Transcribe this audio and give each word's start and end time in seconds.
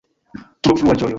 Tro 0.65 0.75
frua 0.81 0.95
ĝojo! 1.03 1.09